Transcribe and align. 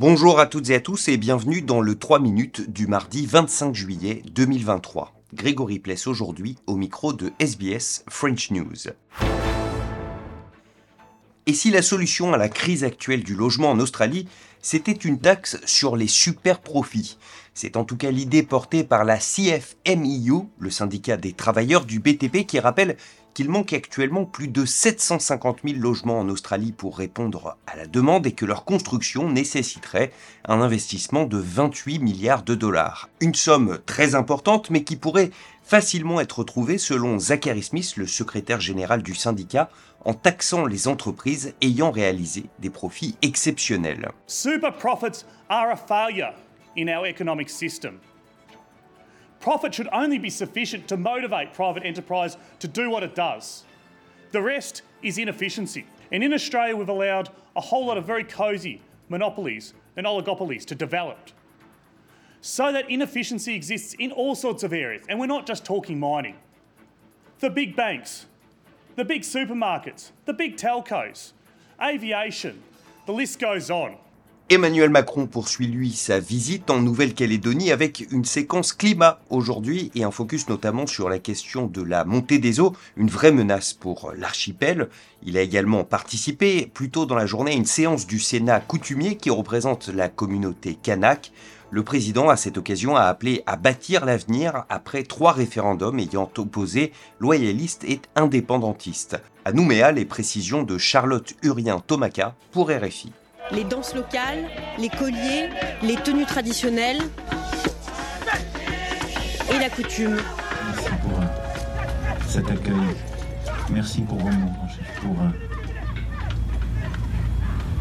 Bonjour 0.00 0.38
à 0.38 0.46
toutes 0.46 0.70
et 0.70 0.76
à 0.76 0.80
tous 0.80 1.08
et 1.08 1.16
bienvenue 1.16 1.60
dans 1.60 1.80
le 1.80 1.96
3 1.96 2.20
minutes 2.20 2.70
du 2.70 2.86
mardi 2.86 3.26
25 3.26 3.74
juillet 3.74 4.22
2023. 4.32 5.12
Grégory 5.34 5.80
Pless 5.80 6.06
aujourd'hui 6.06 6.54
au 6.68 6.76
micro 6.76 7.12
de 7.12 7.32
SBS 7.40 8.04
French 8.08 8.52
News. 8.52 8.92
Et 11.46 11.52
si 11.52 11.70
la 11.70 11.82
solution 11.82 12.32
à 12.32 12.36
la 12.36 12.48
crise 12.48 12.84
actuelle 12.84 13.24
du 13.24 13.34
logement 13.34 13.72
en 13.72 13.80
Australie, 13.80 14.28
c'était 14.62 14.92
une 14.92 15.18
taxe 15.18 15.58
sur 15.64 15.96
les 15.96 16.06
super 16.06 16.60
profits? 16.60 17.18
C'est 17.60 17.76
en 17.76 17.82
tout 17.82 17.96
cas 17.96 18.12
l'idée 18.12 18.44
portée 18.44 18.84
par 18.84 19.04
la 19.04 19.16
CFMEU, 19.16 20.46
le 20.60 20.70
syndicat 20.70 21.16
des 21.16 21.32
travailleurs 21.32 21.86
du 21.86 21.98
BTP, 21.98 22.46
qui 22.46 22.60
rappelle 22.60 22.96
qu'il 23.34 23.50
manque 23.50 23.72
actuellement 23.72 24.24
plus 24.26 24.46
de 24.46 24.64
750 24.64 25.62
000 25.64 25.80
logements 25.80 26.20
en 26.20 26.28
Australie 26.28 26.70
pour 26.70 26.96
répondre 26.96 27.56
à 27.66 27.74
la 27.74 27.86
demande 27.86 28.28
et 28.28 28.32
que 28.32 28.46
leur 28.46 28.64
construction 28.64 29.28
nécessiterait 29.28 30.12
un 30.44 30.60
investissement 30.60 31.24
de 31.24 31.36
28 31.36 31.98
milliards 31.98 32.44
de 32.44 32.54
dollars. 32.54 33.08
Une 33.20 33.34
somme 33.34 33.80
très 33.86 34.14
importante 34.14 34.70
mais 34.70 34.84
qui 34.84 34.94
pourrait 34.94 35.32
facilement 35.64 36.20
être 36.20 36.38
retrouvée 36.38 36.78
selon 36.78 37.18
Zachary 37.18 37.64
Smith, 37.64 37.96
le 37.96 38.06
secrétaire 38.06 38.60
général 38.60 39.02
du 39.02 39.16
syndicat, 39.16 39.68
en 40.04 40.14
taxant 40.14 40.64
les 40.64 40.86
entreprises 40.86 41.54
ayant 41.60 41.90
réalisé 41.90 42.44
des 42.60 42.70
profits 42.70 43.16
exceptionnels. 43.20 44.12
Super 44.28 44.72
profits 44.76 45.24
are 45.48 45.70
a 45.72 45.76
failure 45.76 46.34
in 46.80 46.88
our 46.88 47.06
economic 47.06 47.48
system. 47.48 48.00
Profit 49.40 49.74
should 49.74 49.88
only 49.92 50.18
be 50.18 50.30
sufficient 50.30 50.88
to 50.88 50.96
motivate 50.96 51.52
private 51.52 51.84
enterprise 51.84 52.36
to 52.60 52.68
do 52.68 52.90
what 52.90 53.02
it 53.02 53.14
does. 53.14 53.64
The 54.30 54.42
rest 54.42 54.82
is 55.02 55.18
inefficiency. 55.18 55.86
And 56.12 56.22
in 56.22 56.32
Australia, 56.32 56.76
we've 56.76 56.88
allowed 56.88 57.30
a 57.56 57.60
whole 57.60 57.86
lot 57.86 57.98
of 57.98 58.04
very 58.04 58.24
cosy 58.24 58.80
monopolies 59.08 59.74
and 59.96 60.06
oligopolies 60.06 60.64
to 60.66 60.74
develop. 60.74 61.18
So 62.40 62.72
that 62.72 62.88
inefficiency 62.90 63.54
exists 63.54 63.94
in 63.94 64.12
all 64.12 64.34
sorts 64.34 64.62
of 64.62 64.72
areas. 64.72 65.04
And 65.08 65.18
we're 65.18 65.26
not 65.26 65.46
just 65.46 65.64
talking 65.64 65.98
mining. 65.98 66.36
The 67.40 67.50
big 67.50 67.74
banks, 67.74 68.26
the 68.96 69.04
big 69.04 69.22
supermarkets, 69.22 70.10
the 70.24 70.32
big 70.32 70.56
telcos, 70.56 71.32
aviation, 71.82 72.62
the 73.06 73.12
list 73.12 73.38
goes 73.38 73.70
on. 73.70 73.96
Emmanuel 74.50 74.88
Macron 74.88 75.26
poursuit 75.26 75.66
lui 75.66 75.90
sa 75.92 76.20
visite 76.20 76.70
en 76.70 76.80
Nouvelle-Calédonie 76.80 77.70
avec 77.70 78.06
une 78.10 78.24
séquence 78.24 78.72
climat 78.72 79.20
aujourd'hui 79.28 79.90
et 79.94 80.04
un 80.04 80.10
focus 80.10 80.48
notamment 80.48 80.86
sur 80.86 81.10
la 81.10 81.18
question 81.18 81.66
de 81.66 81.82
la 81.82 82.06
montée 82.06 82.38
des 82.38 82.58
eaux, 82.58 82.72
une 82.96 83.10
vraie 83.10 83.30
menace 83.30 83.74
pour 83.74 84.10
l'archipel. 84.16 84.88
Il 85.22 85.36
a 85.36 85.42
également 85.42 85.84
participé 85.84 86.70
plus 86.72 86.88
tôt 86.88 87.04
dans 87.04 87.14
la 87.14 87.26
journée 87.26 87.50
à 87.50 87.56
une 87.56 87.66
séance 87.66 88.06
du 88.06 88.18
Sénat 88.18 88.60
coutumier 88.60 89.18
qui 89.18 89.28
représente 89.28 89.88
la 89.88 90.08
communauté 90.08 90.78
kanak. 90.82 91.30
Le 91.70 91.82
président, 91.82 92.30
à 92.30 92.38
cette 92.38 92.56
occasion, 92.56 92.96
a 92.96 93.02
appelé 93.02 93.42
à 93.44 93.56
bâtir 93.56 94.06
l'avenir 94.06 94.64
après 94.70 95.02
trois 95.02 95.32
référendums 95.32 95.98
ayant 95.98 96.30
opposé 96.38 96.92
loyalistes 97.20 97.84
et 97.84 98.00
indépendantistes. 98.16 99.18
À 99.44 99.52
Nouméa, 99.52 99.92
les 99.92 100.06
précisions 100.06 100.62
de 100.62 100.78
Charlotte 100.78 101.34
Urien-Tomaka 101.42 102.34
pour 102.50 102.70
RFI 102.70 103.12
les 103.52 103.64
danses 103.64 103.94
locales, 103.94 104.48
les 104.78 104.88
colliers, 104.88 105.48
les 105.82 105.96
tenues 105.96 106.26
traditionnelles 106.26 107.00
et 109.52 109.58
la 109.58 109.70
coutume. 109.70 110.16
Merci 110.66 110.90
pour 111.02 111.20
euh, 111.20 111.24
cet 112.26 112.50
accueil. 112.50 112.74
Merci 113.70 114.02
pour 114.02 114.18
vos 114.18 114.30
mots, 114.30 114.52
pour 115.02 115.16
euh, 115.20 115.28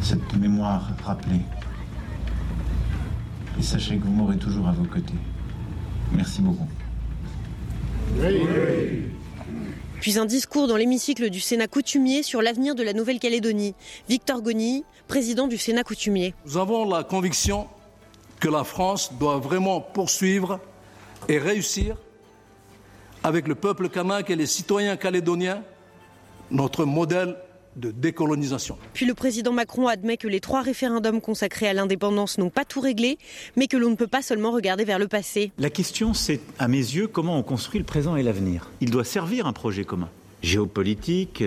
cette 0.00 0.34
mémoire 0.36 0.90
rappelée. 1.04 1.42
Et 3.58 3.62
sachez 3.62 3.96
que 3.96 4.04
vous 4.04 4.12
m'aurez 4.12 4.36
toujours 4.38 4.68
à 4.68 4.72
vos 4.72 4.84
côtés. 4.84 5.14
Merci 6.12 6.40
beaucoup. 6.42 6.68
Puis 10.00 10.18
un 10.18 10.26
discours 10.26 10.68
dans 10.68 10.76
l'hémicycle 10.76 11.28
du 11.28 11.40
Sénat 11.40 11.66
coutumier 11.66 12.22
sur 12.22 12.40
l'avenir 12.40 12.74
de 12.74 12.82
la 12.82 12.92
Nouvelle-Calédonie. 12.92 13.74
Victor 14.08 14.42
Goni, 14.42 14.84
président 15.08 15.48
du 15.48 15.58
Sénat 15.58 15.82
coutumier. 15.82 16.34
Nous 16.46 16.56
avons 16.56 16.88
la 16.88 17.02
conviction 17.02 17.66
que 18.38 18.48
la 18.48 18.62
France 18.62 19.12
doit 19.18 19.38
vraiment 19.38 19.80
poursuivre 19.80 20.60
et 21.28 21.38
réussir 21.38 21.96
avec 23.24 23.48
le 23.48 23.56
peuple 23.56 23.88
kanak 23.88 24.30
et 24.30 24.36
les 24.36 24.46
citoyens 24.46 24.96
calédoniens 24.96 25.62
notre 26.50 26.84
modèle 26.84 27.36
de 27.76 27.90
décolonisation. 27.90 28.78
Puis 28.94 29.06
le 29.06 29.14
président 29.14 29.52
Macron 29.52 29.88
admet 29.88 30.16
que 30.16 30.28
les 30.28 30.40
trois 30.40 30.62
référendums 30.62 31.20
consacrés 31.20 31.68
à 31.68 31.72
l'indépendance 31.72 32.38
n'ont 32.38 32.50
pas 32.50 32.64
tout 32.64 32.80
réglé, 32.80 33.18
mais 33.56 33.66
que 33.66 33.76
l'on 33.76 33.90
ne 33.90 33.96
peut 33.96 34.06
pas 34.06 34.22
seulement 34.22 34.50
regarder 34.50 34.84
vers 34.84 34.98
le 34.98 35.08
passé. 35.08 35.52
La 35.58 35.70
question, 35.70 36.14
c'est, 36.14 36.40
à 36.58 36.68
mes 36.68 36.76
yeux, 36.76 37.06
comment 37.06 37.38
on 37.38 37.42
construit 37.42 37.78
le 37.78 37.86
présent 37.86 38.16
et 38.16 38.22
l'avenir. 38.22 38.70
Il 38.80 38.90
doit 38.90 39.04
servir 39.04 39.46
un 39.46 39.52
projet 39.52 39.84
commun. 39.84 40.08
Géopolitique, 40.42 41.42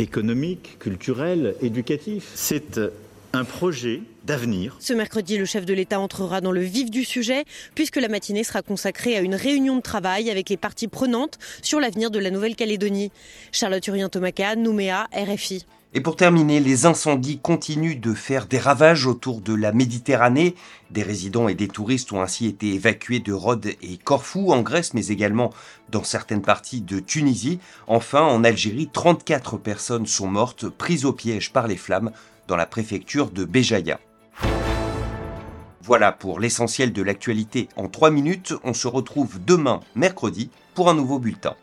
économique, 0.00 0.78
culturel, 0.78 1.54
éducatif. 1.62 2.30
C'est 2.34 2.78
euh, 2.78 2.90
un 3.32 3.44
projet 3.44 4.02
d'avenir. 4.24 4.76
Ce 4.80 4.92
mercredi, 4.92 5.38
le 5.38 5.44
chef 5.44 5.64
de 5.64 5.74
l'État 5.74 6.00
entrera 6.00 6.40
dans 6.40 6.52
le 6.52 6.62
vif 6.62 6.90
du 6.90 7.04
sujet, 7.04 7.44
puisque 7.74 7.96
la 7.96 8.08
matinée 8.08 8.44
sera 8.44 8.62
consacrée 8.62 9.16
à 9.16 9.20
une 9.20 9.34
réunion 9.34 9.76
de 9.76 9.82
travail 9.82 10.30
avec 10.30 10.48
les 10.48 10.56
parties 10.56 10.88
prenantes 10.88 11.38
sur 11.62 11.80
l'avenir 11.80 12.10
de 12.10 12.18
la 12.18 12.30
Nouvelle-Calédonie. 12.30 13.12
Charlotte 13.52 13.86
Urien-Tomaka, 13.86 14.56
Nouméa, 14.56 15.06
RFI. 15.12 15.64
Et 15.92 16.00
pour 16.00 16.14
terminer, 16.14 16.60
les 16.60 16.86
incendies 16.86 17.40
continuent 17.40 17.98
de 17.98 18.14
faire 18.14 18.46
des 18.46 18.58
ravages 18.58 19.06
autour 19.06 19.40
de 19.40 19.54
la 19.54 19.72
Méditerranée. 19.72 20.54
Des 20.92 21.02
résidents 21.02 21.48
et 21.48 21.56
des 21.56 21.66
touristes 21.66 22.12
ont 22.12 22.20
ainsi 22.20 22.46
été 22.46 22.74
évacués 22.74 23.18
de 23.18 23.32
Rhodes 23.32 23.66
et 23.66 23.96
Corfou 23.96 24.52
en 24.52 24.62
Grèce, 24.62 24.94
mais 24.94 25.08
également 25.08 25.52
dans 25.88 26.04
certaines 26.04 26.42
parties 26.42 26.80
de 26.80 27.00
Tunisie. 27.00 27.58
Enfin, 27.88 28.22
en 28.22 28.44
Algérie, 28.44 28.88
34 28.92 29.58
personnes 29.58 30.06
sont 30.06 30.28
mortes, 30.28 30.68
prises 30.68 31.04
au 31.04 31.12
piège 31.12 31.52
par 31.52 31.66
les 31.66 31.76
flammes 31.76 32.12
dans 32.50 32.56
la 32.56 32.66
préfecture 32.66 33.30
de 33.30 33.44
Béjaïa. 33.44 34.00
Voilà 35.82 36.10
pour 36.10 36.40
l'essentiel 36.40 36.92
de 36.92 37.00
l'actualité 37.00 37.68
en 37.76 37.86
3 37.86 38.10
minutes. 38.10 38.54
On 38.64 38.74
se 38.74 38.88
retrouve 38.88 39.38
demain, 39.44 39.78
mercredi, 39.94 40.50
pour 40.74 40.90
un 40.90 40.94
nouveau 40.94 41.20
bulletin. 41.20 41.54